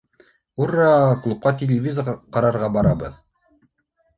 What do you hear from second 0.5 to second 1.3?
—Ур-ра-а,